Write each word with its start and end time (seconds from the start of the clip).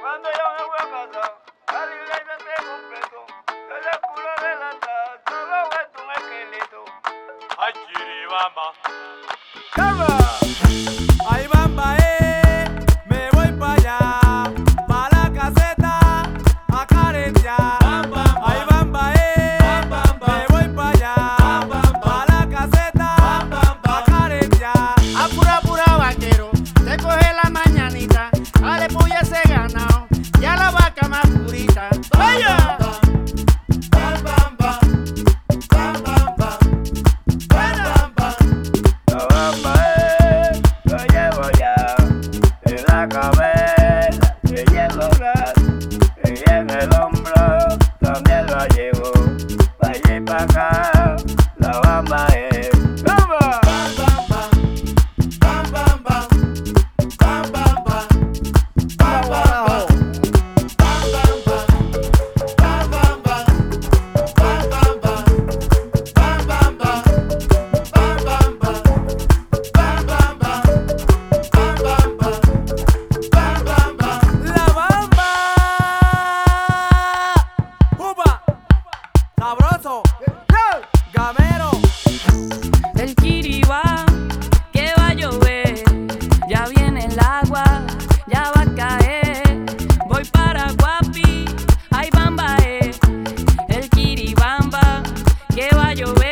Cuando 0.00 0.28
yo 0.30 0.44
me 0.56 0.64
voy 0.64 0.78
a 0.78 0.86
casa, 0.90 1.24
la. 1.68 1.90
En 3.52 3.84
la 3.84 3.96
cura 4.00 4.34
de 4.40 4.52
la 4.56 4.70
taza, 4.80 5.20
solo 5.28 5.58
vuelto 5.70 5.98
un 6.02 6.10
esqueleto. 6.16 6.80
Ay, 7.58 7.72
chiribamba. 7.86 8.66
¡Cama! 9.74 10.12
Ay, 11.28 11.46
bamba, 11.46 11.96
eh, 11.98 12.64
me 13.06 13.30
voy 13.32 13.50
pa' 13.58 13.72
allá, 13.74 13.98
pa' 14.88 15.08
la 15.12 15.24
caseta, 15.32 15.94
a 16.72 16.86
caretear. 16.86 17.80
Cabeza, 43.10 44.36
y 44.44 44.54
llevo 44.70 45.08
gas, 45.18 45.52
y 46.24 46.50
en 46.50 46.70
el 46.70 46.88
hombro 46.94 47.78
también 48.00 48.46
lo 48.46 48.66
llevo. 48.74 49.12
Pa' 49.78 49.88
allá 49.88 50.16
y 50.16 50.20
pa' 50.20 50.42
acá, 50.42 50.99
sabroso, 79.50 80.02
gamero. 81.12 81.70
El 82.94 83.16
kiribá, 83.16 84.04
que 84.72 84.92
va 84.96 85.08
a 85.08 85.14
llover, 85.14 85.82
ya 86.48 86.66
viene 86.68 87.06
el 87.06 87.18
agua, 87.18 87.64
ya 88.28 88.52
va 88.54 88.62
a 88.62 88.74
caer. 88.76 89.42
Voy 90.06 90.24
para 90.26 90.70
Guapi, 90.78 91.46
ay 91.90 92.10
bamba. 92.12 92.56
El 93.68 93.90
kiribamba, 93.90 95.02
que 95.52 95.68
va 95.74 95.88
a 95.88 95.94
llover, 95.94 96.29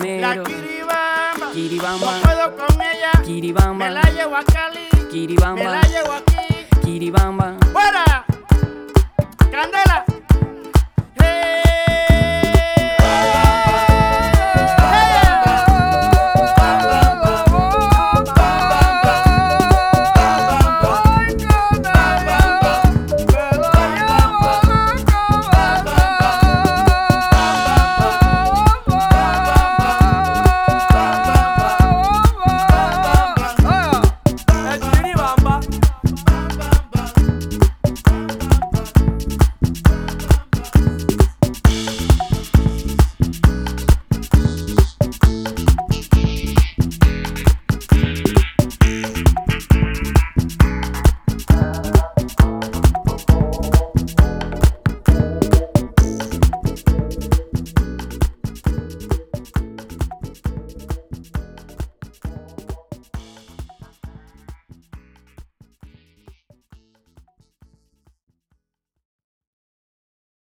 Oye 0.00 0.20
La 0.22 0.42
kiribamba, 0.42 1.52
Kiribamba. 1.52 2.16
no 2.16 2.22
puedo 2.22 2.56
con 2.56 2.80
ella, 2.80 3.12
Kiribamba, 3.24 3.84
me 3.86 3.90
la 3.90 4.02
llevo 4.10 4.36
a 4.36 4.42
Cali, 4.44 4.88
me 4.90 5.08
Kiribamba, 5.08 5.64
la 5.64 5.82
llevo 5.82 6.12
aquí. 6.12 6.80
Kiribamba. 6.82 7.61